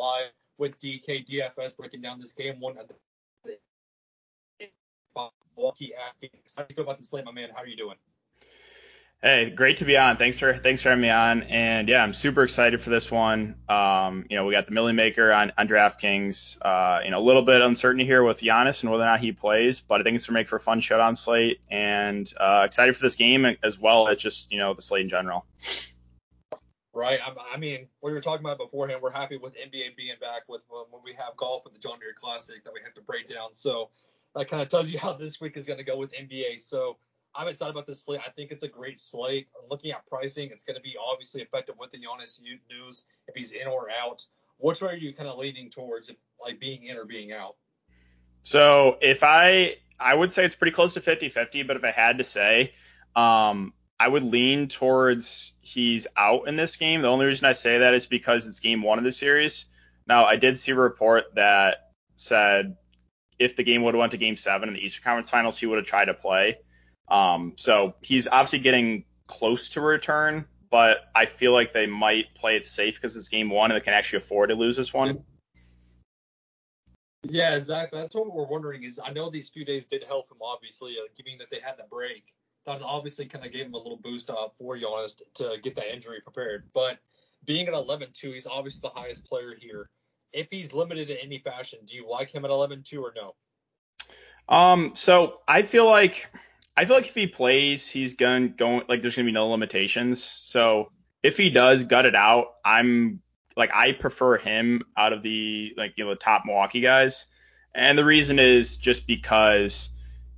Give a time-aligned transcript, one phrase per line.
[0.00, 2.94] live with DK DFS breaking down this game one at the
[5.56, 6.30] Milwaukee at.
[6.56, 7.50] How do you feel about the slate, my man?
[7.54, 7.96] How are you doing?
[9.22, 10.16] Hey, great to be on.
[10.16, 11.42] Thanks for thanks for having me on.
[11.42, 13.56] And yeah, I'm super excited for this one.
[13.68, 16.56] Um, you know, we got the Milly Maker on, on DraftKings.
[16.62, 19.32] Uh, you know, a little bit uncertainty here with Giannis and whether or not he
[19.32, 21.60] plays, but I think it's gonna make for a fun showdown slate.
[21.70, 25.10] And uh, excited for this game as well as just you know the slate in
[25.10, 25.44] general.
[26.92, 27.20] Right.
[27.24, 29.00] I, I mean, what we were talking about beforehand.
[29.00, 32.14] We're happy with NBA being back with when we have golf with the John Deere
[32.14, 33.50] Classic that we have to break down.
[33.52, 33.90] So
[34.34, 36.60] that kind of tells you how this week is going to go with NBA.
[36.60, 36.96] So
[37.34, 38.20] I'm excited about this slate.
[38.26, 39.48] I think it's a great slate.
[39.68, 43.52] Looking at pricing, it's going to be obviously affected with the Giannis news if he's
[43.52, 44.24] in or out.
[44.58, 47.56] Which way are you kind of leaning towards, if, like being in or being out?
[48.42, 52.18] So if I, I would say it's pretty close to 50-50, but if I had
[52.18, 52.72] to say,
[53.14, 57.02] um, I would lean towards he's out in this game.
[57.02, 59.66] The only reason I say that is because it's game one of the series.
[60.06, 62.78] Now I did see a report that said
[63.38, 65.66] if the game would have went to game seven in the Eastern Conference Finals, he
[65.66, 66.56] would have tried to play.
[67.08, 72.56] Um, so he's obviously getting close to return, but I feel like they might play
[72.56, 75.24] it safe because it's game one and they can actually afford to lose this one.
[77.24, 78.00] Yeah, exactly.
[78.00, 78.84] That's what we're wondering.
[78.84, 81.76] Is I know these few days did help him, obviously, uh, given that they had
[81.76, 82.32] the break.
[82.66, 85.92] That obviously kind of gave him a little boost up for Giannis to get that
[85.92, 86.64] injury prepared.
[86.74, 86.98] But
[87.44, 89.88] being at 11-2, he's obviously the highest player here.
[90.32, 93.34] If he's limited in any fashion, do you like him at 11-2 or no?
[94.48, 96.28] Um, so I feel like
[96.76, 100.22] I feel like if he plays, he's going going like there's gonna be no limitations.
[100.22, 100.88] So
[101.22, 103.22] if he does gut it out, I'm
[103.56, 107.26] like I prefer him out of the like you know the top Milwaukee guys,
[107.74, 109.90] and the reason is just because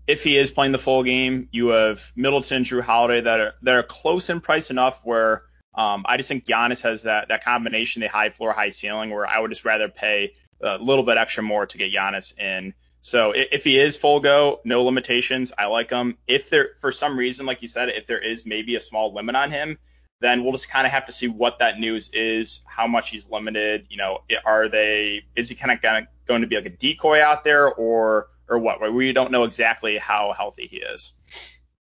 [0.06, 3.74] if he is playing the full game, you have Middleton, Jrue Holiday that are that
[3.74, 5.42] are close in price enough where
[5.74, 9.26] um, I just think Giannis has that that combination, the high floor, high ceiling, where
[9.26, 12.74] I would just rather pay a little bit extra more to get Giannis in.
[13.04, 16.16] So if he is full go, no limitations, I like him.
[16.28, 19.34] If there, for some reason, like you said, if there is maybe a small limit
[19.34, 19.76] on him,
[20.20, 23.28] then we'll just kind of have to see what that news is, how much he's
[23.28, 23.88] limited.
[23.90, 27.42] You know, are they, is he kind of going to be like a decoy out
[27.42, 28.92] there or, or what?
[28.92, 31.14] We don't know exactly how healthy he is.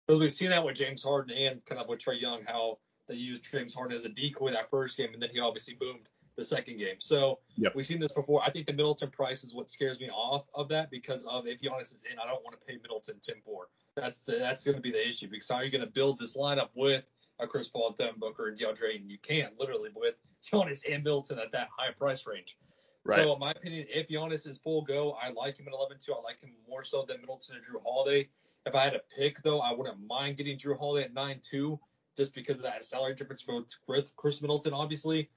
[0.06, 3.14] Because we've seen that with James Harden and kind of with Trae Young, how they
[3.14, 6.44] used James Harden as a decoy that first game, and then he obviously boomed the
[6.44, 6.96] second game.
[6.98, 7.74] So yep.
[7.74, 8.42] we've seen this before.
[8.42, 11.60] I think the Middleton price is what scares me off of that because of if
[11.60, 13.68] Giannis is in, I don't want to pay Middleton 10 4.
[13.96, 16.18] That's the that's going to be the issue because how are you going to build
[16.18, 17.04] this lineup with
[17.38, 18.96] a Chris Paul, and Devin Booker, and DeAndre?
[18.96, 20.14] And you can't literally with
[20.44, 22.56] Giannis and Middleton at that high price range.
[23.04, 23.16] Right.
[23.16, 26.10] So in my opinion, if Giannis is full go, I like him at 11-2.
[26.10, 28.28] I like him more so than Middleton and Jrue Holiday.
[28.64, 31.78] If I had to pick though, I wouldn't mind getting Jrue Holiday at 9-2
[32.16, 33.44] just because of that salary difference
[33.88, 35.30] with Khris Middleton, obviously.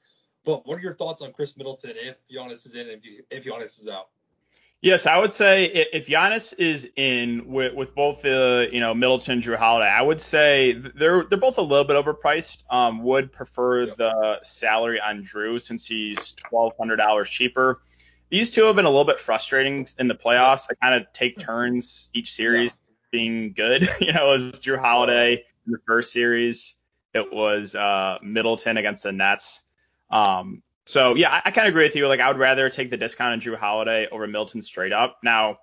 [0.43, 2.99] But what are your thoughts on Khris Middleton if Giannis is in, if,
[3.31, 4.09] if Giannis is out?
[4.85, 9.41] Yes, I would say if Giannis is in with, with both the you know Middleton,
[9.41, 12.65] Jrue Holiday, I would say they're they're both a little bit overpriced.
[12.69, 13.97] Um, would prefer yep.
[13.97, 17.81] the salary on Jrue since he's twelve hundred dollars cheaper.
[18.29, 20.67] These two have been a little bit frustrating in the playoffs.
[20.67, 22.91] They kind of take turns each series yeah.
[23.11, 23.89] being good.
[23.99, 26.75] you know, it was Jrue Holiday in the first series.
[27.15, 29.63] It was uh, Middleton against the Nets.
[30.11, 32.07] Um, so yeah, I, I kind of agree with you.
[32.07, 35.17] Like I would rather take the discount on Jrue Holiday over Milton straight up.
[35.23, 35.57] Now,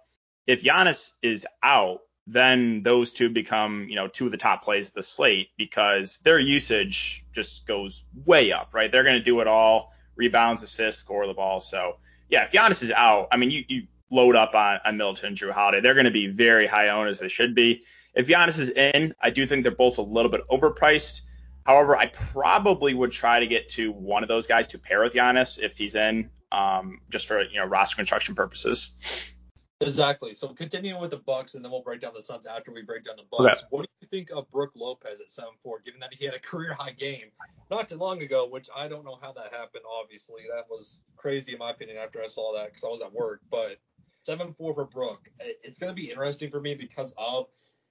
[0.46, 4.88] if Giannis is out, then those two become, you know, two of the top plays
[4.88, 8.92] of the slate because their usage just goes way up, right?
[8.92, 11.58] They're going to do it all, rebounds, assists, score the ball.
[11.60, 11.96] So
[12.28, 15.36] yeah, if Giannis is out, I mean, you, you load up on, on Milton and
[15.36, 15.80] Jrue Holiday.
[15.80, 17.82] They're going to be very high owned as they should be.
[18.14, 21.22] If Giannis is in, I do think they're both a little bit overpriced.
[21.66, 25.14] However, I probably would try to get to one of those guys to pair with
[25.14, 29.32] Giannis if he's in, um, just for you know roster construction purposes.
[29.80, 30.32] Exactly.
[30.34, 33.04] So continuing with the Bucks, and then we'll break down the Suns after we break
[33.04, 33.58] down the Bucks.
[33.58, 33.66] Okay.
[33.70, 36.74] What do you think of Brook Lopez at 7-4, given that he had a career
[36.78, 37.30] high game
[37.70, 39.82] not too long ago, which I don't know how that happened.
[40.00, 43.12] Obviously, that was crazy in my opinion after I saw that because I was at
[43.12, 43.40] work.
[43.50, 43.78] But
[44.26, 45.28] 7-4 for Brook.
[45.40, 47.46] It's going to be interesting for me because of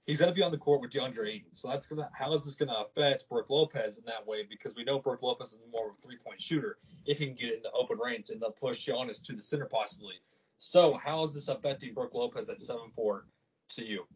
[0.06, 1.54] he's going to be on the court with DeAndre Ayton.
[1.54, 4.44] So that's gonna how is this going to affect Brook Lopez in that way?
[4.48, 7.34] Because we know Brook Lopez is more of a three point shooter if he can
[7.34, 10.14] get it in the open range and they'll push Giannis to the center possibly.
[10.58, 13.26] So how is this affecting Brook Lopez at seven four
[13.76, 14.06] to you?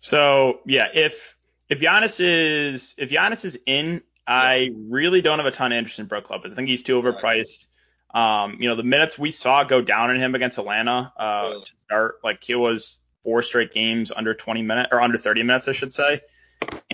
[0.00, 1.36] So yeah, if
[1.68, 5.98] if Giannis is if Giannis is in, I really don't have a ton of interest
[5.98, 6.52] in Brook Lopez.
[6.52, 7.66] I think he's too overpriced.
[8.14, 11.64] Um, you know, the minutes we saw go down in him against Atlanta uh, really?
[11.64, 15.68] to start, like he was four straight games under 20 minutes or under 30 minutes,
[15.68, 16.20] I should say.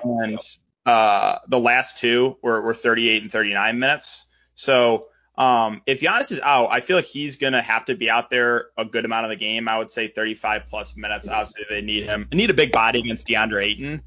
[0.03, 0.39] And
[0.87, 4.27] uh, the last two were, were 38 and 39 minutes.
[4.55, 5.09] So
[5.39, 8.71] Um, if Giannis is out, I feel like he's gonna have to be out there
[8.77, 9.69] a good amount of the game.
[9.69, 11.29] I would say 35 plus minutes.
[11.29, 12.27] Obviously, they need him.
[12.29, 14.03] They need a big body against DeAndre Ayton.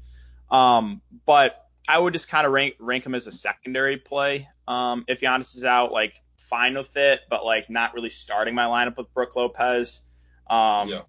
[0.50, 4.46] Um, but I would just kind of rank rank him as a secondary play.
[4.68, 8.66] Um, if Giannis is out, like fine with it, but like not really starting my
[8.66, 10.02] lineup with Brook Lopez.
[10.50, 11.00] Um, yeah.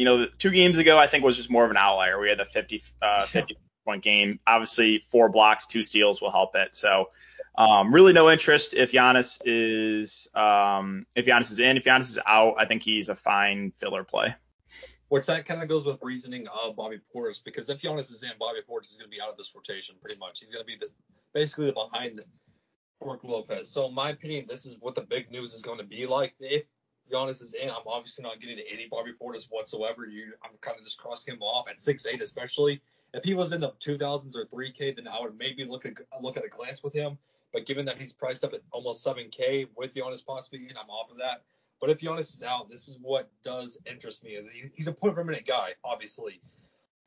[0.00, 2.18] You know, two games ago, I think was just more of an outlier.
[2.18, 4.38] We had the 50, uh, 50 point game.
[4.46, 6.74] Obviously, four blocks, two steals will help it.
[6.74, 7.10] So
[7.56, 11.76] um, really no interest if Giannis is um, if Giannis is in.
[11.76, 14.34] If Giannis is out, I think he's a fine filler play.
[15.08, 18.30] Which that kind of goes with reasoning of Bobby Portis because if Giannis is in,
[18.38, 20.40] Bobby Portis is going to be out of this rotation pretty much.
[20.40, 20.94] He's going to be this
[21.34, 22.22] basically the behind
[23.02, 23.68] Brook Lopez.
[23.68, 26.34] So in my opinion, this is what the big news is going to be like.
[26.38, 26.62] If
[27.10, 30.06] Giannis is in, I'm obviously not getting any Bobby Portis whatsoever.
[30.06, 32.80] You, I'm kind of just crossing him off at six eight, especially
[33.14, 36.36] if he was in the 2000s or 3K, then I would maybe look at look
[36.36, 37.18] at a glance with him.
[37.52, 41.10] But given that he's priced up at almost 7K with Giannis possibly in, I'm off
[41.10, 41.42] of that.
[41.80, 44.30] But if Giannis is out, this is what does interest me.
[44.30, 46.40] Is he, he's a point per minute guy, obviously.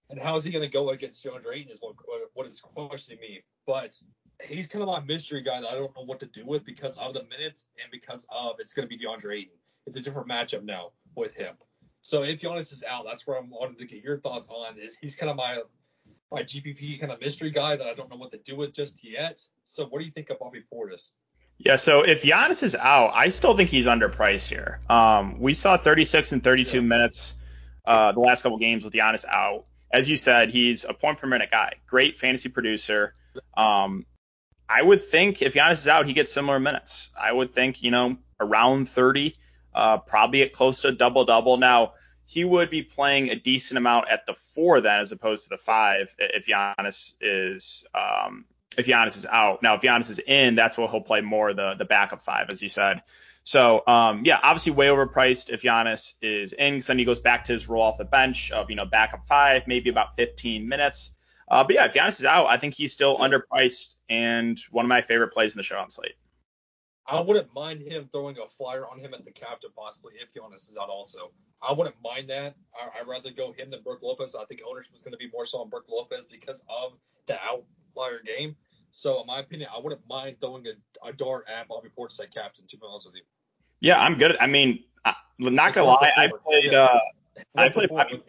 [0.10, 1.96] And how is he going to go against DeAndre Ayton is what,
[2.34, 3.44] what is questioning me.
[3.66, 3.96] But
[4.44, 6.98] he's kind of my mystery guy that I don't know what to do with because
[6.98, 9.58] of the minutes and because of it's going to be DeAndre Ayton.
[9.88, 11.56] It's a different matchup now with him.
[12.02, 14.78] So if Giannis is out, that's where I'm wanting to get your thoughts on.
[14.78, 15.62] Is he's kind of my
[16.32, 19.04] my GPP kind of mystery guy that I don't know what to do with just
[19.04, 19.40] yet.
[19.66, 21.12] So what do you think of Bobby Portis?
[21.60, 24.80] Yeah, so if Giannis is out, I still think he's underpriced here.
[24.90, 26.82] Um, we saw 36 and 32 yeah.
[26.82, 27.36] minutes
[27.86, 29.66] uh, the last couple games with Giannis out.
[29.92, 33.14] As you said, he's a point per minute guy, great fantasy producer.
[33.56, 34.06] Um,
[34.68, 37.12] I would think if Giannis is out, he gets similar minutes.
[37.20, 39.36] I would think, you know, around 30,
[39.76, 41.58] uh, probably at close to a double double.
[41.58, 41.94] Now,
[42.26, 45.58] he would be playing a decent amount at the four then, as opposed to the
[45.58, 48.46] five, if Giannis is um,
[48.78, 49.62] if Giannis is out.
[49.62, 52.62] Now, if Giannis is in, that's what he'll play more the the backup five, as
[52.62, 53.02] you said.
[53.44, 57.46] So um, yeah, obviously way overpriced if Giannis is in, because then he goes back
[57.46, 61.12] to his role off the bench of you know backup five, maybe about 15 minutes.
[61.50, 64.90] Uh, but yeah, if Giannis is out, I think he's still underpriced and one of
[64.90, 66.16] my favorite plays in the showdown slate.
[67.08, 70.70] I wouldn't mind him throwing a flyer on him at the captain possibly if Giannis
[70.70, 71.32] is out also.
[71.62, 72.56] I wouldn't mind that.
[72.80, 74.36] I, would rather go him than Brook Lopez.
[74.36, 76.94] I think ownership is going to be more so on Brook Lopez because of
[77.28, 78.56] the outlier game.
[78.92, 82.34] So in my opinion, I wouldn't mind throwing a, a dart at Bobby Portis at
[82.34, 82.66] captain.
[82.68, 83.24] To be honest with you.
[83.82, 84.38] Yeah, I'm good.
[84.40, 86.74] I mean, I, not gonna lie, I played.
[86.74, 87.00] Uh,
[87.56, 87.90] I played.
[87.90, 88.22] Bobby,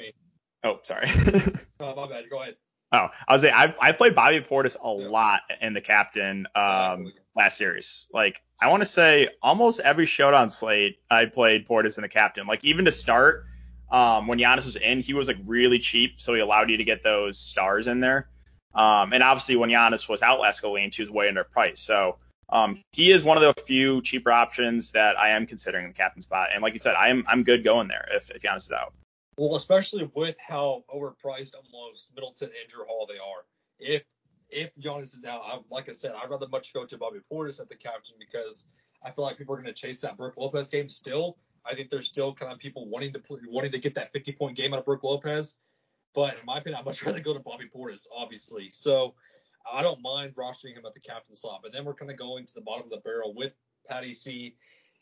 [0.65, 1.07] oh, sorry.
[1.81, 2.25] oh, my bad.
[2.31, 2.57] Go ahead.
[2.95, 5.09] Oh, I was saying I I played Bobby Portis a yeah.
[5.09, 8.07] lot in the captain um last series.
[8.13, 12.47] Like I want to say almost every showdown slate I played Portis in the captain.
[12.47, 13.47] Like even to start,
[13.91, 16.85] um when Giannis was in, he was like really cheap, so he allowed you to
[16.85, 18.29] get those stars in there.
[18.75, 21.81] Um and obviously when Giannis was out last couple games, he was way under price.
[21.81, 22.19] So
[22.49, 26.23] um he is one of the few cheaper options that I am considering the captain
[26.23, 26.51] spot.
[26.55, 28.95] And like you said, I am I'm good going there if if Giannis is out.
[29.37, 33.45] Well, especially with how overpriced almost Middleton and Jrue Holiday are.
[33.79, 34.03] If
[34.51, 37.61] if Giannis is out, I, like I said, I'd rather much go to Bobby Portis
[37.61, 38.67] at the captain because
[39.03, 41.37] I feel like people are going to chase that Brook Lopez game still.
[41.67, 44.33] I think there's still kind of people wanting to play, wanting to get that 50
[44.33, 45.57] point game out of Brook Lopez.
[46.15, 48.71] But in my opinion, I'd much rather go to Bobby Portis, obviously.
[48.71, 49.15] So
[49.71, 51.61] I don't mind rostering him at the captain slot.
[51.63, 53.53] But then we're kind of going to the bottom of the barrel with
[53.89, 54.57] Patty C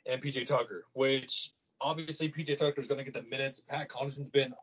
[0.06, 1.52] and PJ Tucker, which
[1.82, 3.60] obviously PJ Tucker is going to get the minutes.
[3.60, 4.54] Pat Connaughton's been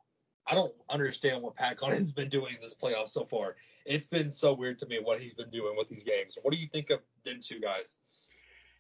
[0.48, 3.56] I don't understand what Pat Connaughton's been doing in this playoff so far.
[3.86, 6.38] It's been so weird to me what he's been doing with these games.
[6.42, 7.96] What do you think of them two guys?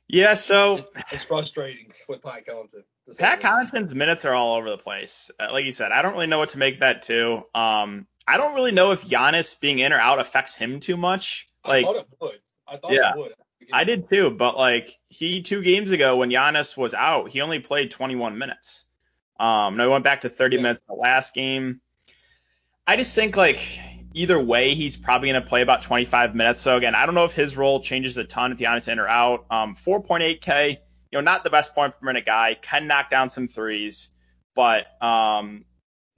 [0.07, 2.83] Yeah, so it's, it's frustrating with Pat Connaughton.
[3.19, 5.29] Pat Connaughton's minutes are all over the place.
[5.39, 7.43] Uh, like you said, I don't really know what to make that too.
[7.53, 11.47] Um, I don't really know if Giannis being in or out affects him too much.
[11.67, 12.39] Like, I thought it would.
[12.67, 13.11] I thought yeah.
[13.11, 13.33] it would.
[13.71, 17.59] I did too, but like he two games ago when Giannis was out, he only
[17.59, 18.85] played 21 minutes.
[19.39, 20.61] Um, no, he went back to 30 yeah.
[20.61, 21.81] minutes in the last game.
[22.87, 23.59] I just think like
[24.13, 26.61] either way, he's probably going to play about 25 minutes.
[26.61, 29.07] So again, I don't know if his role changes a ton if Giannis in or
[29.07, 29.45] out.
[29.51, 30.77] Um, 4.8K, you
[31.13, 34.09] know, not the best point per minute guy, can knock down some threes,
[34.55, 35.65] but um,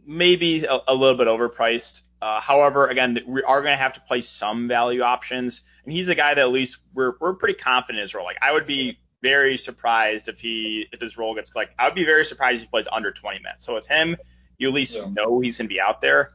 [0.06, 2.04] maybe a, a little bit overpriced.
[2.22, 6.08] Uh, however, again, we are going to have to play some value options, and he's
[6.08, 8.26] a guy that at least we're we're pretty confident in his role.
[8.26, 11.96] Like I would be very surprised if he if his role gets like I would
[11.96, 13.66] be very surprised if he plays under 20 minutes.
[13.66, 14.18] So with him,
[14.58, 15.08] you at least yeah.
[15.10, 16.32] know he's going to be out there.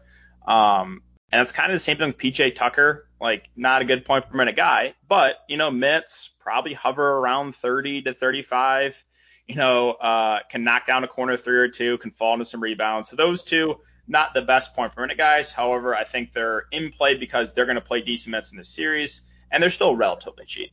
[0.47, 4.05] Um, and it's kind of the same thing with PJ Tucker, like not a good
[4.05, 9.03] point per minute guy, but you know minutes probably hover around 30 to 35.
[9.47, 12.61] You know, uh, can knock down a corner three or two, can fall into some
[12.61, 13.09] rebounds.
[13.09, 13.76] So those two
[14.09, 15.53] not the best point per minute guys.
[15.53, 18.69] However, I think they're in play because they're going to play decent minutes in this
[18.69, 20.73] series, and they're still relatively cheap.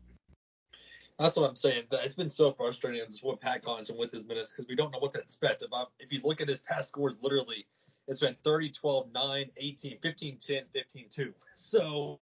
[1.20, 1.84] That's what I'm saying.
[1.92, 5.14] It's been so frustrating with Pat Connaughton with his minutes because we don't know what
[5.14, 5.62] to expect.
[5.62, 7.66] If, if you look at his past scores, literally,
[8.08, 11.34] it's been 30, 12, 9, 18, 15, 10, 15, 2.
[11.56, 12.20] So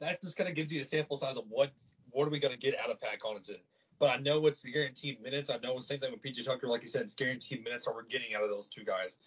[0.00, 1.70] that just kind of gives you a sample size of what
[2.10, 3.58] what are we going to get out of Pat Connaughton.
[3.98, 5.50] But I know it's the guaranteed minutes.
[5.50, 7.94] I know the same thing with PJ Tucker, like you said, it's guaranteed minutes that
[7.94, 9.18] we're getting out of those two guys.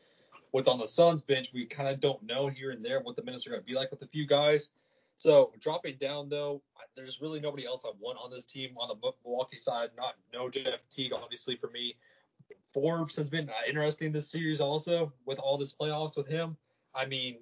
[0.52, 3.24] With on the Suns bench, we kind of don't know here and there what the
[3.24, 4.70] minutes are going to be like with a few guys.
[5.18, 6.62] So dropping down though,
[6.96, 9.90] there's really nobody else I want on this team on the Milwaukee side.
[9.98, 11.96] Not no Jeff Teague, obviously for me.
[12.74, 16.58] Forbes has been uh, interesting this series also with all this playoffs with him.
[16.94, 17.38] I mean,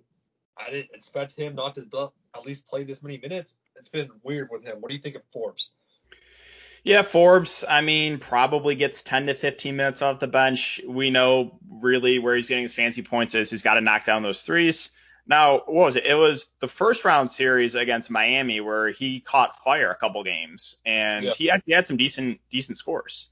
[0.58, 3.56] I didn't expect him not to uh, at least play this many minutes.
[3.76, 4.80] It's been weird with him.
[4.80, 5.72] What do you think of Forbes?
[6.86, 10.80] Yeah, Forbes, I mean, probably gets 10 to 15 minutes off the bench.
[10.88, 13.50] We know really where he's getting his fancy points is.
[13.50, 14.92] He's got to knock down those threes.
[15.26, 16.06] Now, what was it?
[16.06, 20.78] It was the first round series against Miami where he caught fire a couple games
[20.86, 23.30] and he, had, he had some decent decent scores.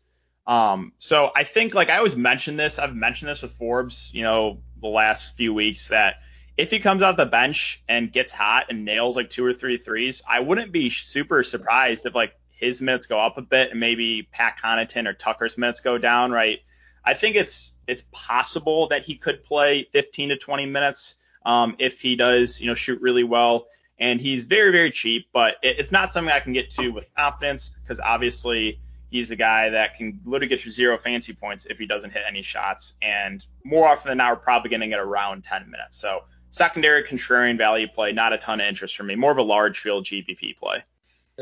[0.47, 4.23] Um, so I think like I always mention this, I've mentioned this with Forbes, you
[4.23, 6.15] know, the last few weeks that
[6.57, 9.77] if he comes off the bench and gets hot and nails like two or three
[9.77, 13.79] threes, I wouldn't be super surprised if like his minutes go up a bit and
[13.79, 16.59] maybe Pat Connaughton or Tucker's minutes go down, right?
[17.05, 21.99] I think it's it's possible that he could play 15 to 20 minutes um, if
[21.99, 23.65] he does, you know, shoot really well.
[23.99, 27.05] And he's very very cheap, but it, it's not something I can get to with
[27.15, 28.79] confidence because obviously
[29.09, 32.23] he's a guy that can literally get you zero fancy points if he doesn't hit
[32.27, 32.95] any shots.
[33.01, 35.97] And more often than not, we're probably going to get around 10 minutes.
[35.97, 39.15] So secondary contrarian value play, not a ton of interest for me.
[39.15, 40.83] More of a large field GPP play.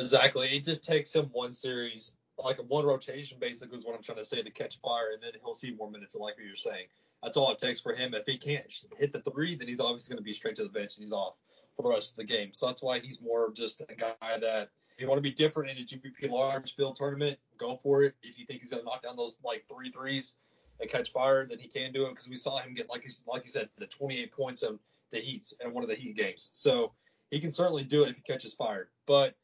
[0.01, 0.47] Exactly.
[0.55, 4.25] It just takes him one series, like one rotation, basically, is what I'm trying to
[4.25, 6.87] say, to catch fire, and then he'll see more minutes, like you're saying.
[7.23, 8.13] That's all it takes for him.
[8.15, 8.65] If he can't
[8.97, 11.11] hit the three, then he's obviously going to be straight to the bench and he's
[11.11, 11.35] off
[11.75, 12.49] for the rest of the game.
[12.53, 15.31] So that's why he's more of just a guy that if you want to be
[15.31, 18.15] different in a GPP large field tournament, go for it.
[18.23, 20.35] If you think he's going to knock down those like three threes
[20.79, 23.43] and catch fire, then he can do it because we saw him get like like
[23.43, 24.79] you said the 28 points of
[25.11, 26.49] the Heats in one of the Heat games.
[26.53, 26.93] So
[27.29, 28.89] he can certainly do it if he catches fire.
[29.05, 29.35] But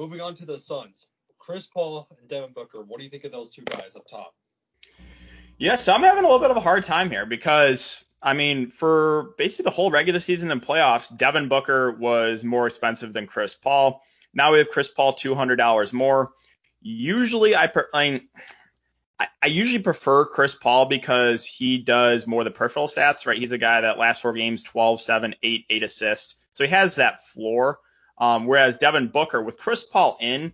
[0.00, 2.80] Moving on to the Suns, Chris Paul and Devin Booker.
[2.80, 4.34] What do you think of those two guys up top?
[5.58, 9.34] Yes, I'm having a little bit of a hard time here because I mean, for
[9.36, 14.02] basically the whole regular season and playoffs, Devin Booker was more expensive than Chris Paul.
[14.32, 16.30] Now we have Chris Paul $200 more.
[16.80, 18.28] Usually, I, I, mean,
[19.18, 23.36] I, I usually prefer Chris Paul because he does more of the peripheral stats, right?
[23.36, 26.36] He's a guy that last four games, 12, 7, 8, 8 assists.
[26.52, 27.80] So he has that floor.
[28.20, 30.52] Um, whereas Devin Booker, with Chris Paul in,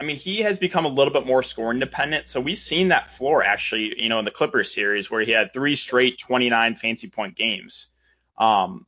[0.00, 2.28] I mean, he has become a little bit more scoring dependent.
[2.28, 5.52] So we've seen that floor actually, you know, in the Clippers series where he had
[5.52, 7.88] three straight 29 fancy point games.
[8.36, 8.86] Um,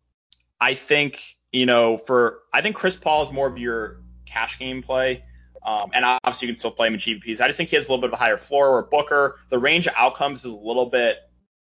[0.60, 4.82] I think, you know, for I think Chris Paul is more of your cash game
[4.82, 5.24] play.
[5.64, 7.40] Um, and obviously you can still play him in GPPs.
[7.40, 9.58] I just think he has a little bit of a higher floor where Booker, the
[9.58, 11.18] range of outcomes is a little bit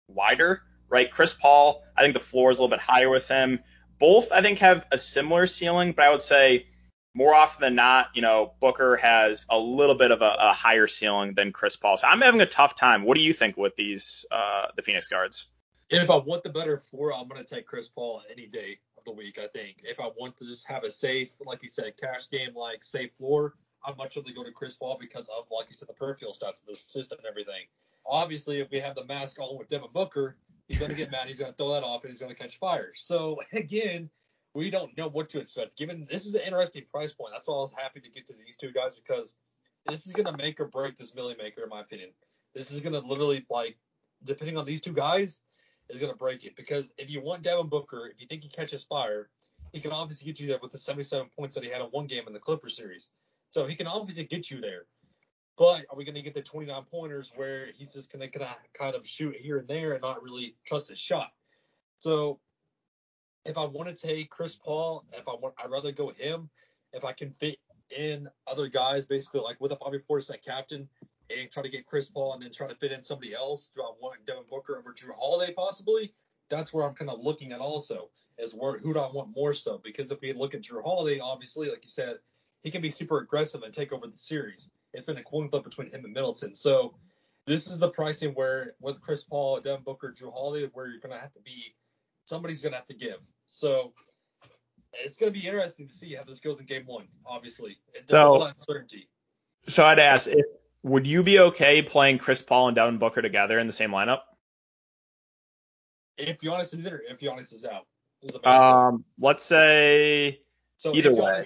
[0.08, 1.10] wider, right?
[1.10, 3.60] Chris Paul, I think the floor is a little bit higher with him
[3.98, 6.66] both I think have a similar ceiling, but I would say
[7.14, 10.86] more often than not, you know, Booker has a little bit of a, a higher
[10.86, 11.96] ceiling than Chris Paul.
[11.96, 13.04] So I'm having a tough time.
[13.04, 15.46] What do you think with these uh, the Phoenix guards?
[15.90, 18.78] And if I want the better floor, I'm going to take Chris Paul any day
[18.98, 19.38] of the week.
[19.38, 22.54] I think if I want to just have a safe, like you said, cash game
[22.54, 23.54] like safe floor,
[23.86, 26.60] I'm much rather go to Chris Paul because of, like you said, the peripheral stats,
[26.66, 27.66] the system, and everything.
[28.04, 30.36] Obviously, if we have the mask on with Devin Booker,
[30.68, 31.28] He's going to get mad.
[31.28, 32.92] He's going to throw that off, and he's going to catch fire.
[32.94, 34.10] So again,
[34.54, 35.76] we don't know what to expect.
[35.76, 38.34] Given this is an interesting price point, that's why I was happy to get to
[38.34, 39.36] these two guys because
[39.86, 42.10] this is going to make or break this Milly Maker, in my opinion.
[42.54, 43.76] This is going to literally like,
[44.24, 45.40] depending on these two guys,
[45.88, 46.56] is going to break it.
[46.56, 49.28] Because if you want Devin Booker, if you think he catches fire,
[49.72, 52.06] he can obviously get you there with the 77 points that he had in one
[52.06, 53.10] game in the Clipper series.
[53.50, 54.86] So he can obviously get you there.
[55.56, 58.94] But are we going to get the 29 pointers where he's just going to kind
[58.94, 61.32] of shoot here and there and not really trust his shot?
[61.98, 62.40] So
[63.46, 66.50] if I want to take Chris Paul, if I want, I'd rather go him.
[66.92, 67.58] If I can fit
[67.96, 70.88] in other guys, basically like with a Bobby Portis at captain,
[71.30, 73.70] and try to get Chris Paul and then try to fit in somebody else.
[73.74, 76.14] Do I want Devin Booker over Jrue Holiday possibly?
[76.50, 79.54] That's where I'm kind of looking at also is where who do I want more
[79.54, 79.80] so?
[79.82, 82.18] Because if we look at Jrue Holiday, obviously, like you said,
[82.62, 85.64] he can be super aggressive and take over the series it's been a coin flip
[85.64, 86.54] between him and Middleton.
[86.54, 86.94] So
[87.46, 91.18] this is the pricing where with Chris Paul, Devin Booker, Jrue Holiday, where you're gonna
[91.18, 91.74] have to be
[92.24, 93.18] somebody's gonna have to give.
[93.46, 93.92] So
[94.92, 97.78] it's gonna be interesting to see how this goes in game one, obviously.
[97.94, 99.08] There's so, a lot of uncertainty.
[99.68, 100.46] So I'd ask if
[100.82, 104.20] would you be okay playing Chris Paul and Devin Booker together in the same lineup?
[106.16, 107.86] If Giannis is in if Giannis is out.
[108.22, 110.40] Is Um, let's say
[110.76, 111.44] so either if Giannis, way.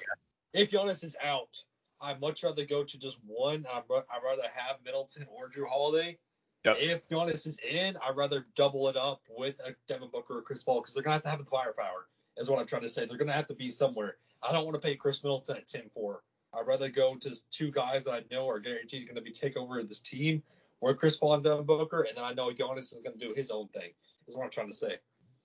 [0.53, 1.63] If Giannis is out,
[2.01, 3.67] I'd much rather go to just one.
[3.73, 6.19] I'd, I'd rather have Middleton or Jrue Holiday.
[6.65, 6.77] Yep.
[6.79, 10.63] If Giannis is in, I'd rather double it up with a Devin Booker or Chris
[10.63, 12.09] Paul because they're gonna have to have the firepower.
[12.37, 13.07] Is what I'm trying to say.
[13.07, 14.17] They're gonna have to be somewhere.
[14.43, 16.17] I don't want to pay Khris Middleton at 10-4.
[16.55, 19.57] I'd rather go to two guys that I know are guaranteed going to be take
[19.57, 20.43] over this team,
[20.81, 23.35] or Chris Paul and Devin Booker, and then I know Giannis is going to do
[23.35, 23.91] his own thing.
[24.27, 24.97] Is what I'm trying to say.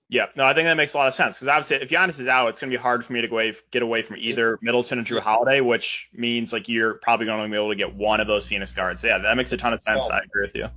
[0.07, 2.27] Yeah, no, I think that makes a lot of sense because obviously if Giannis is
[2.27, 4.59] out, it's going to be hard for me to go away, get away from either
[4.61, 7.95] Middleton or Jrue Holiday, which means like you're probably going to be able to get
[7.95, 9.01] one of those Phoenix guards.
[9.01, 10.07] So, Yeah, that makes a ton of sense.
[10.11, 10.67] I agree with you.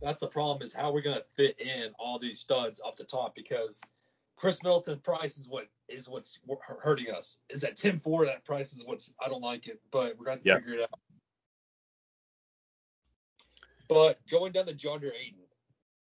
[0.00, 3.04] That's the problem is how we're going to fit in all these studs up the
[3.04, 3.82] top because
[4.36, 6.38] Khris Middleton price is what is what's
[6.82, 7.38] hurting us.
[7.50, 10.54] Is at 10-4, that price is what's I don't like it, but we're going to
[10.54, 10.98] figure it out.
[13.88, 15.43] But going down to DeAndre Ayton,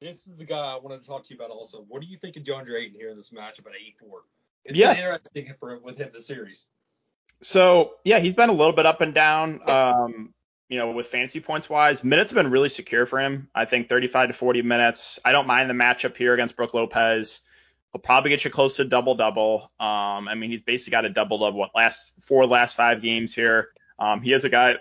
[0.00, 1.84] this is the guy I wanted to talk to you about also.
[1.88, 3.72] What do you think of DeAndre Ayton here in this matchup at
[4.02, 4.20] 8-4?
[4.64, 4.90] It's yeah.
[4.90, 6.66] interesting for with him this series.
[7.42, 9.60] So yeah, he's been a little bit up and down.
[9.68, 10.34] Um,
[10.68, 13.48] you know, with fancy points wise, minutes have been really secure for him.
[13.54, 15.18] I think 35 to 40 minutes.
[15.24, 17.42] I don't mind the matchup here against Brook Lopez.
[17.92, 19.70] He'll probably get you close to double double.
[19.78, 23.34] Um, I mean, he's basically got a double double what last four last five games
[23.34, 23.68] here.
[23.98, 24.76] Um, he is a guy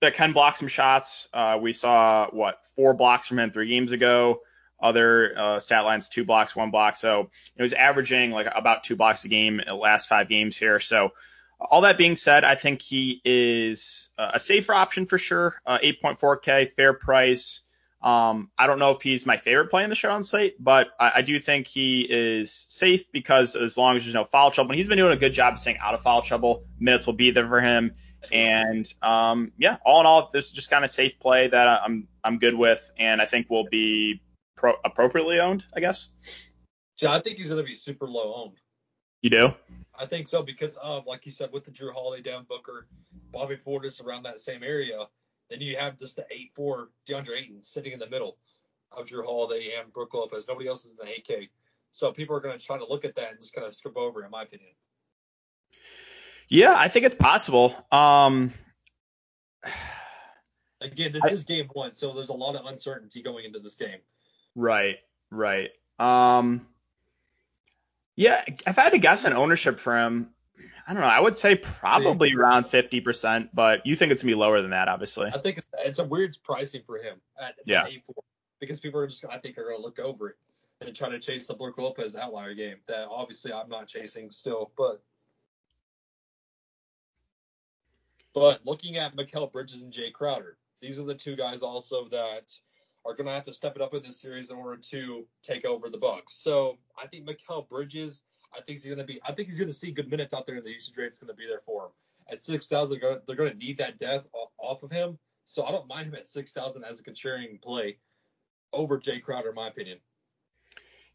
[0.00, 1.28] that can block some shots.
[1.32, 4.40] Uh, we saw what four blocks from him three games ago.
[4.80, 6.96] Other uh, stat lines, two blocks, one block.
[6.96, 10.56] So he was averaging like about two blocks a game in the last five games
[10.56, 10.78] here.
[10.78, 11.12] So
[11.60, 15.54] all that being said, I think he is a safer option for sure.
[15.66, 17.62] Uh, 8.4K, fair price.
[18.00, 21.12] Um, I don't know if he's my favorite play in the showdown slate, but I,
[21.16, 24.76] I, do think he is safe because as long as there's no foul trouble, and
[24.76, 27.48] he's been doing a good job staying out of foul trouble, minutes will be there
[27.48, 27.94] for him.
[28.30, 32.06] And um, yeah, all in all, this is just kind of safe play that I'm
[32.22, 34.20] I'm good with, and I think will be
[34.58, 36.12] pro- appropriately owned, I guess.
[37.00, 38.58] Yeah, I think he's going to be super low owned.
[39.22, 39.54] You do?
[39.98, 42.86] I think so because of, like you said, with the Jrue Holiday, down Booker,
[43.32, 45.06] Bobby Portis around that same area.
[45.48, 46.26] Then you have just the
[46.58, 48.36] 8-4 DeAndre Ayton sitting in the middle
[48.92, 50.46] of Jrue Holiday and Brook Lopez.
[50.46, 51.48] Nobody else is in the 8K.
[51.92, 53.96] So people are going to try to look at that and just kind of skip
[53.96, 54.70] over, in my opinion.
[56.48, 57.74] Yeah, I think it's possible.
[57.90, 58.52] Um,
[60.80, 63.74] Again, this I, is game one, so there's a lot of uncertainty going into this
[63.74, 63.98] game.
[64.58, 64.98] Right,
[65.30, 65.70] right.
[66.00, 66.66] Um,
[68.16, 70.30] yeah, if I had to guess an ownership for him,
[70.84, 71.08] I don't know.
[71.08, 74.88] I would say probably around 50%, but you think it's gonna be lower than that,
[74.88, 75.30] obviously.
[75.32, 77.86] I think it's a weird pricing for him at yeah.
[78.58, 80.36] because people are just, I think, are gonna look over it
[80.80, 84.72] and try to chase the Brook Lopez outlier game that obviously I'm not chasing still,
[84.76, 85.00] but
[88.34, 92.52] but looking at Mikal Bridges and Jae Crowder, these are the two guys also that
[93.06, 95.64] are going to have to step it up in this series in order to take
[95.64, 96.34] over the Bucks.
[96.34, 99.68] So I think Mikal Bridges, I think he's going to be, I think he's going
[99.68, 101.86] to see good minutes out there, and the usage rate's going to be there for
[101.86, 101.90] him.
[102.30, 105.18] At 6,000, they're going to need that depth off of him.
[105.44, 107.96] So I don't mind him at 6,000 as a contrarian play
[108.74, 109.98] over Jae Crowder, in my opinion.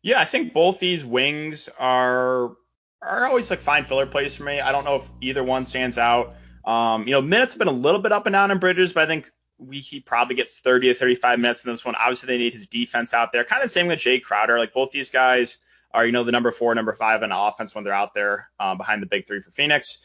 [0.02, 2.52] Yeah, I think both these wings are
[3.02, 4.60] are always like fine filler plays for me.
[4.60, 6.36] I don't know if either one stands out.
[6.66, 9.04] Um, you know, minutes have been a little bit up and down in Bridges, but
[9.04, 9.32] I think
[9.72, 11.96] he probably gets 30 to 35 minutes in this one.
[11.96, 13.44] Obviously, they need his defense out there.
[13.44, 14.58] Kind of the same with Jae Crowder.
[14.58, 15.58] Like both these guys
[15.94, 18.78] are, you know, the number four, number five in offense when they're out there um,
[18.78, 20.04] behind the big three for Phoenix.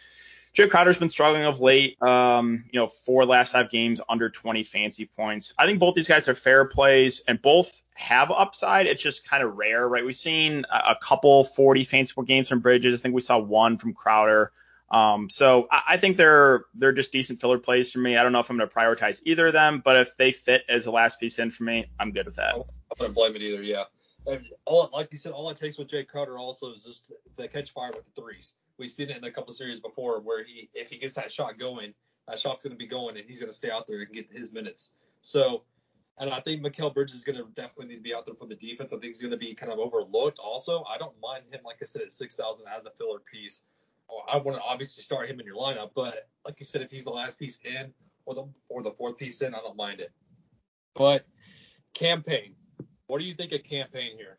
[0.54, 2.00] Jae Crowder's been struggling of late.
[2.02, 5.54] Um, you know, four last five games under 20 fancy points.
[5.58, 8.86] I think both these guys are fair plays and both have upside.
[8.86, 10.04] It's just kind of rare, right?
[10.04, 13.00] We've seen a, a couple 40 fancy point games from Bridges.
[13.00, 14.52] I think we saw one from Crowder.
[14.90, 18.16] Um, so I, I, think they're they're just decent filler plays for me.
[18.16, 20.62] I don't know if I'm going to prioritize either of them, but if they fit
[20.68, 22.54] as the last piece in for me, I'm good with that.
[22.54, 22.62] I
[22.98, 23.62] wouldn't blame it either.
[23.62, 23.84] Yeah.
[24.26, 27.48] And all like you said, all it takes with Jae Crowder also is just the
[27.48, 28.54] catch fire with the threes.
[28.78, 31.58] We've seen it in a couple series before where he if he gets that shot
[31.58, 31.92] going,
[32.26, 34.30] that shot's going to be going and he's going to stay out there and get
[34.32, 34.90] his minutes.
[35.20, 35.64] So,
[36.18, 38.46] and I think Mikal Bridges is going to definitely need to be out there for
[38.46, 38.92] the defense.
[38.92, 40.38] I think he's going to be kind of overlooked.
[40.38, 43.60] Also, I don't mind him, like I said, at 6,000 as a filler piece.
[44.30, 47.04] I want to obviously start him in your lineup, but like you said, if he's
[47.04, 47.92] the last piece in
[48.26, 50.12] or the or the fourth piece in, I don't mind it.
[50.94, 51.26] But
[51.94, 52.54] Cam Payne,
[53.06, 54.38] what do you think of Cam Payne here?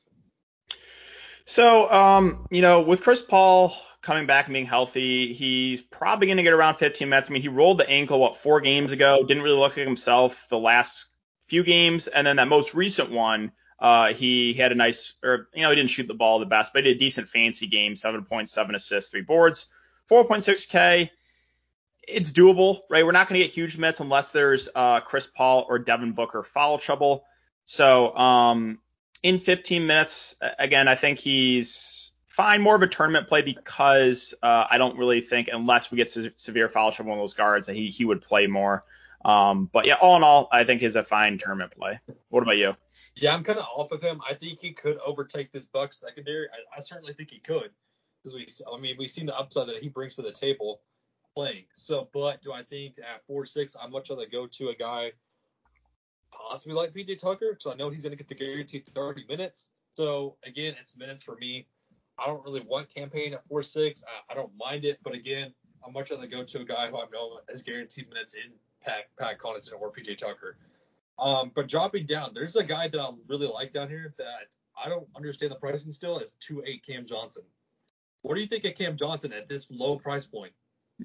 [1.45, 6.37] So, um, you know, with Chris Paul coming back and being healthy, he's probably going
[6.37, 7.29] to get around 15 minutes.
[7.29, 10.47] I mean, he rolled the ankle what four games ago, didn't really look at himself
[10.49, 11.07] the last
[11.47, 15.61] few games, and then that most recent one uh, he had a nice, or you
[15.61, 17.93] know, he didn't shoot the ball the best, but he did a decent fancy game,
[17.93, 19.67] 7.7 assists, three boards,
[20.09, 21.09] 4.6K.
[22.07, 23.05] It's doable, right?
[23.05, 26.43] We're not going to get huge minutes unless there's uh, Chris Paul or Devin Booker
[26.43, 27.23] foul trouble.
[27.65, 28.79] So um,
[29.21, 34.65] in 15 minutes, again, I think he's fine, more of a tournament play because uh,
[34.69, 37.75] I don't really think unless we get se- severe foul trouble on those guards that
[37.75, 38.83] he he would play more.
[39.23, 41.99] Um, but yeah, all in all, I think he's a fine tournament play.
[42.29, 42.75] What about you?
[43.21, 44.21] Yeah, I'm kind of off of him.
[44.27, 46.47] I think he could overtake this Bucks secondary.
[46.47, 47.71] I, I certainly think he could
[48.23, 50.81] because we, I mean, we've seen the upside that he brings to the table
[51.35, 51.65] playing.
[51.75, 55.11] So, but do I think at four six, I'm much rather go to a guy
[56.31, 59.69] possibly like PJ Tucker because I know he's going to get the guaranteed 30 minutes.
[59.95, 61.67] So again, it's minutes for me.
[62.17, 64.03] I don't really want Cam Payne at four six.
[64.07, 65.53] I, I don't mind it, but again,
[65.85, 68.51] I'm much rather go to a guy who I know has guaranteed minutes in
[68.83, 70.57] Pat Pat Connaughton or PJ Tucker.
[71.19, 74.47] Um, but dropping down, there's a guy that I really like down here that
[74.81, 77.43] I don't understand the pricing still is two eight Cam Johnson.
[78.21, 80.53] What do you think of Cam Johnson at this low price point?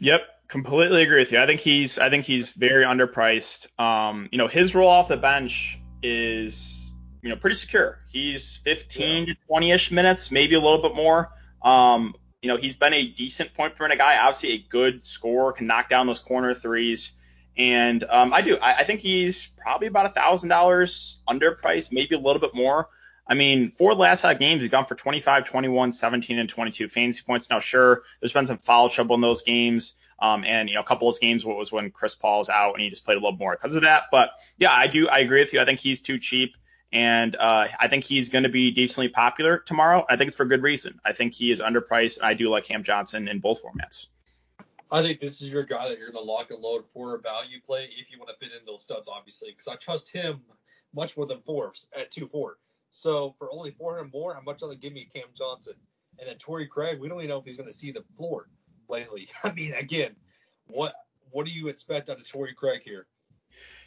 [0.00, 1.38] Yep, completely agree with you.
[1.38, 3.68] I think he's I think he's very underpriced.
[3.79, 7.98] Um, you know, his role off the bench is you know pretty secure.
[8.11, 9.35] He's 15 yeah.
[9.35, 11.31] to 20ish minutes, maybe a little bit more.
[11.62, 15.53] Um, you know, he's been a decent point per minute guy, obviously a good scorer,
[15.53, 17.12] can knock down those corner threes.
[17.57, 18.59] And um, I do.
[18.59, 22.88] I, I think he's probably about a thousand dollars underpriced, maybe a little bit more.
[23.27, 27.23] I mean, four last five games, he's gone for 25, 21, 17, and 22 fantasy
[27.25, 27.49] points.
[27.49, 29.95] Now, sure, there's been some foul trouble in those games.
[30.19, 32.90] Um, and, you know, a couple of games was when Chris Paul's out and he
[32.90, 34.05] just played a little more because of that.
[34.12, 35.09] But yeah, I do.
[35.09, 35.61] I agree with you.
[35.61, 36.57] I think he's too cheap.
[36.93, 40.07] And uh, I think he's going to be decently popular tomorrow.
[40.09, 41.01] I think it's for good reason.
[41.05, 42.23] I think he is underpriced.
[42.23, 44.07] I do like Cam Johnson in both formats.
[44.90, 47.20] I think this is your guy that you're going to lock and load for a
[47.20, 50.40] value play if you want to fit in those studs, obviously, because I trust him
[50.94, 52.59] much more than Forbes at 2 4.
[52.90, 55.75] So for only 400 more, I'm much rather give me Cam Johnson.
[56.18, 58.49] And then Torrey Craig, we don't even know if he's going to see the floor
[58.88, 59.29] lately.
[59.42, 60.14] I mean, again,
[60.68, 60.94] what
[61.31, 63.07] what do you expect out of Torrey Craig here?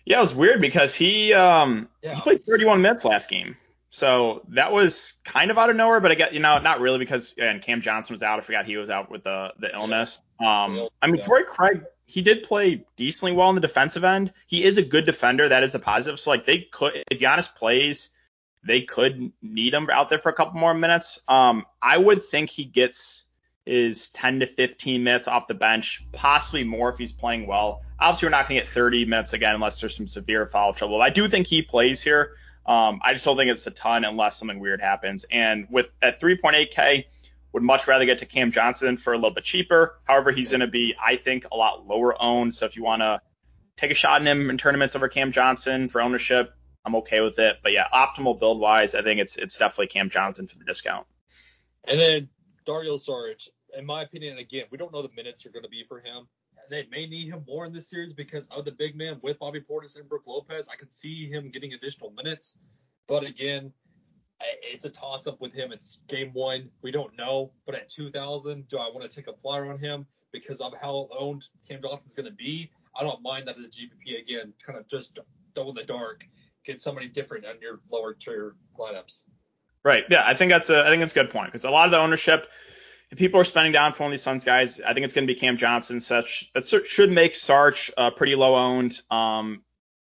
[0.05, 2.15] Yeah, it was weird because he um yeah.
[2.15, 3.55] he played 31 minutes last game.
[3.89, 6.99] So that was kind of out of nowhere, but I get you know not really
[6.99, 8.39] because and Cam Johnson was out.
[8.39, 10.19] I forgot he was out with the the illness.
[10.39, 14.31] Um, I mean Torrey Craig he did play decently well on the defensive end.
[14.47, 15.49] He is a good defender.
[15.49, 16.19] That is a positive.
[16.19, 18.09] So like they could if Giannis plays
[18.63, 21.21] they could need him out there for a couple more minutes.
[21.27, 23.25] Um, I would think he gets
[23.65, 27.81] his 10 to 15 minutes off the bench, possibly more if he's playing well.
[27.99, 31.01] Obviously, we're not going to get 30 minutes again unless there's some severe foul trouble.
[31.01, 32.35] I do think he plays here.
[32.65, 35.25] Um, I just don't think it's a ton unless something weird happens.
[35.31, 37.05] And with at 3.8K,
[37.57, 39.99] would much rather get to Cam Johnson for a little bit cheaper.
[40.03, 42.53] However, he's going to be, I think, a lot lower owned.
[42.53, 43.19] So if you want to
[43.77, 46.53] take a shot in him in tournaments over Cam Johnson for ownership,
[46.85, 47.57] I'm okay with it.
[47.63, 51.07] But yeah, optimal build wise, I think it's it's definitely Cam Johnson for the discount.
[51.85, 52.29] And then
[52.67, 55.83] Dario Saric, in my opinion, again, we don't know the minutes are going to be
[55.87, 56.27] for him.
[56.69, 59.61] They may need him more in this series because of the big man with Bobby
[59.61, 60.67] Portis and Brook Lopez.
[60.71, 62.55] I could see him getting additional minutes.
[63.07, 63.73] But again,
[64.39, 65.71] it's a toss up with him.
[65.71, 66.69] It's game one.
[66.81, 67.51] We don't know.
[67.65, 71.09] But at 2,000, do I want to take a flyer on him because of how
[71.17, 72.69] owned Cam Johnson's going to be?
[72.95, 75.19] I don't mind that as a GPP again, kind of just
[75.55, 76.23] throw in the dark
[76.67, 79.23] get somebody different on your lower tier lineups.
[79.83, 80.03] Right.
[80.09, 81.91] Yeah, I think that's a I think that's a good point because a lot of
[81.91, 82.47] the ownership,
[83.09, 85.25] if people are spending down for one of these Suns guys, I think it's going
[85.25, 86.01] to be Cam Johnson.
[86.01, 88.99] Such that should make Sarge uh, pretty low owned.
[89.09, 89.63] Um,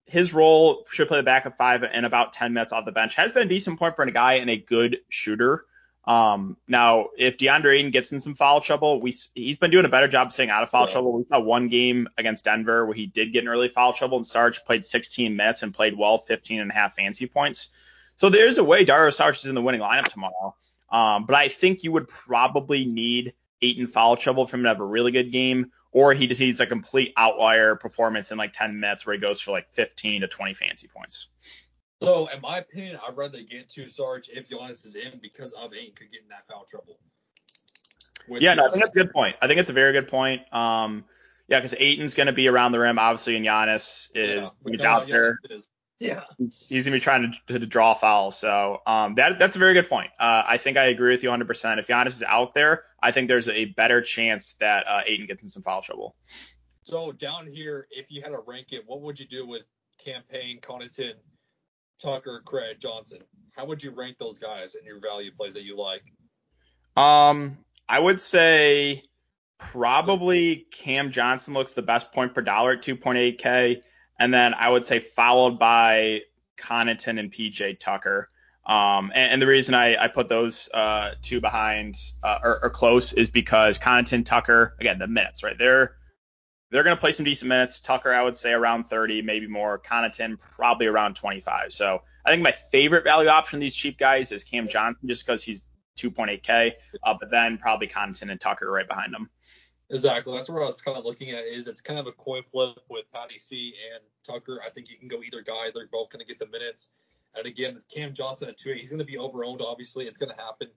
[0.07, 3.15] his role should play the back of five and about 10 minutes off the bench.
[3.15, 5.65] Has been a decent point for a guy and a good shooter.
[6.05, 9.89] Um, now, if DeAndre Ayton gets in some foul trouble, we he's been doing a
[9.89, 10.93] better job staying out of foul yeah.
[10.93, 11.13] trouble.
[11.13, 14.27] We saw one game against Denver where he did get in early foul trouble, and
[14.27, 17.71] Sarge played 16 minutes and played well, 15 and a half fancy points.
[18.17, 20.57] So there's a way Dario Sarge is in the winning lineup tomorrow.
[20.91, 24.81] Um, but I think you would probably need Ayton foul trouble for him to have
[24.81, 28.81] a really good game, or he just needs a complete outlier performance in like 10
[28.81, 31.29] minutes where he goes for like 15 to 20 fancy points.
[32.03, 35.73] So, in my opinion, I'd rather get to Sarge if Giannis is in because of
[35.73, 36.99] Ayton could get in that foul trouble.
[38.29, 39.37] Yeah, no, I think that's a good point.
[39.41, 40.43] I think it's a very good point.
[40.53, 41.05] Um,
[41.49, 44.85] yeah, because Ayton's going to be around the rim, obviously, and Giannis is yeah, he's
[44.85, 45.39] out there.
[45.99, 46.23] Yeah,
[46.69, 48.37] he's gonna be trying to, to draw fouls.
[48.37, 50.11] So um, that that's a very good point.
[50.19, 51.79] Uh, I think I agree with you 100%.
[51.79, 55.49] If Giannis is out there, I think there's a better chance that uh, gets in
[55.49, 56.17] some foul trouble.
[56.83, 59.63] So down here, if you had to rank it, what would you do with
[60.05, 61.15] Cam Payne, Connaughton,
[62.01, 63.19] Tucker, Craig, Johnson.
[63.57, 66.03] How would you rank those guys in your value plays that you like?
[66.97, 69.05] Um, I would say
[69.59, 73.83] probably Cam Johnson looks the best point per dollar at 2.8K.
[74.19, 76.23] And then I would say followed by
[76.57, 78.29] Connaughton and PJ Tucker.
[78.65, 82.71] Um, and, and, the reason I, I put those uh, two behind uh, or, or,
[82.71, 85.59] close is because Connaughton, Tucker, again, the minutes, right?
[85.59, 85.97] They're
[86.71, 87.81] they're going to play some decent minutes.
[87.81, 89.81] Tucker, I would say around 30, maybe more.
[89.81, 91.73] Connaughton, probably around 25.
[91.73, 95.27] So I think my favorite value option of these cheap guys is Cam Johnson, just
[95.27, 95.63] because he's
[95.99, 96.73] 2.8K,
[97.03, 99.29] uh, but then probably Connaughton and Tucker right behind them.
[99.91, 100.35] Exactly.
[100.35, 102.79] That's where I was kind of looking at is it's kind of a coin flip
[102.89, 104.61] with Patty C and Tucker.
[104.67, 105.71] I think you can go either guy.
[105.75, 106.91] They're both going to get the minutes.
[107.35, 110.07] And again, Cam Johnson at 2 he's going to be overowned, obviously.
[110.07, 110.69] It's going to happen.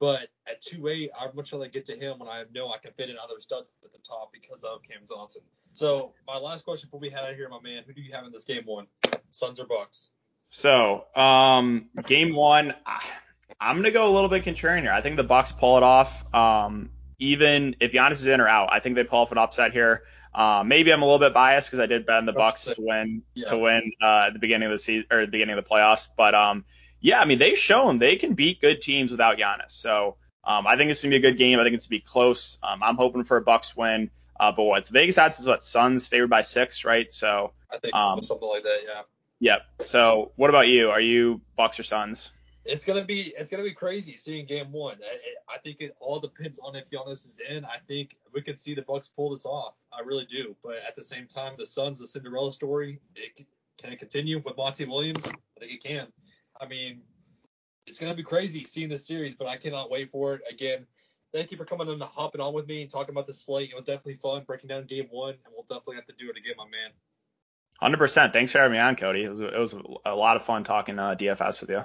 [0.00, 3.10] But at 2 I'd much rather get to him when I know I can fit
[3.10, 5.42] in other studs at the top because of Cam Johnson.
[5.72, 8.24] So my last question before we head out here, my man, who do you have
[8.24, 8.86] in this game one?
[9.30, 10.10] Suns or Bucks?
[10.48, 12.74] So, um, game one,
[13.60, 14.92] I'm gonna go a little bit contrarian here.
[14.92, 16.24] I think the Bucks pull it off.
[16.34, 19.72] Um, even if Giannis is in or out, I think they pull off an upset
[19.72, 20.02] here.
[20.34, 22.74] Uh, maybe I'm a little bit biased because I did bet on the Bucks to
[22.78, 23.46] win yeah.
[23.46, 26.08] to win uh, at the beginning of the season or the beginning of the playoffs.
[26.16, 26.64] But um,
[27.00, 29.70] yeah, I mean they've shown they can beat good teams without Giannis.
[29.70, 31.60] So um, I think it's gonna be a good game.
[31.60, 32.58] I think it's gonna be close.
[32.62, 34.10] Um, I'm hoping for a Bucks win.
[34.38, 37.12] Uh, but what's Vegas odds is what Suns favored by six, right?
[37.12, 39.02] So I think um, something like that, yeah.
[39.38, 39.86] Yep.
[39.86, 40.90] So what about you?
[40.90, 42.32] Are you Bucks or Suns?
[42.64, 44.96] It's gonna be it's gonna be crazy seeing game one.
[45.02, 47.64] I, I, think it all depends on if Giannis is in.
[47.64, 49.74] I think we could see the Bucks pull this off.
[49.92, 50.56] I really do.
[50.62, 53.46] But at the same time, the Suns, the Cinderella story, it
[53.78, 55.26] can it continue with Monty Williams?
[55.26, 56.06] I think it can.
[56.60, 57.02] I mean,
[57.86, 60.42] it's gonna be crazy seeing this series, but I cannot wait for it.
[60.50, 60.86] Again,
[61.32, 63.70] thank you for coming on and hopping on with me and talking about the slate.
[63.70, 66.36] It was definitely fun breaking down game one, and we'll definitely have to do it
[66.36, 66.90] again, my man.
[67.80, 68.32] Hundred percent.
[68.32, 69.24] Thanks for having me on, Cody.
[69.24, 69.74] It was it was
[70.06, 71.84] a lot of fun talking uh, DFS with you.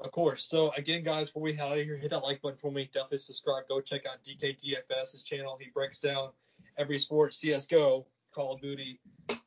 [0.00, 0.44] Of course.
[0.44, 2.88] So again, guys, before we head out of here, hit that like button for me.
[2.92, 3.64] Definitely subscribe.
[3.68, 5.58] Go check out DKDFS's channel.
[5.60, 6.30] He breaks down
[6.78, 8.98] every sport: CS:GO, Call of Duty,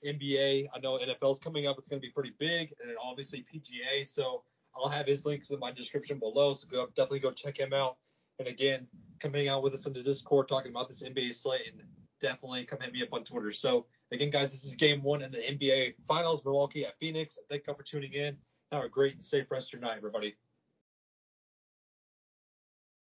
[0.06, 0.68] NBA.
[0.74, 1.78] I know NFL's coming up.
[1.80, 4.06] It's going to be pretty big, and obviously PGA.
[4.06, 4.44] So
[4.76, 6.54] I'll have his links in my description below.
[6.54, 7.98] So go, definitely go check him out.
[8.38, 8.88] And again,
[9.20, 11.82] come hang out with us in the Discord talking about this NBA slate, and
[12.22, 13.52] definitely come hit me up on Twitter.
[13.52, 16.44] So again, guys, this is Game One in the NBA Finals.
[16.46, 17.40] Milwaukee at Phoenix.
[17.50, 18.38] Thank you for tuning in.
[18.74, 20.36] Have a great and safe rest of your night, everybody.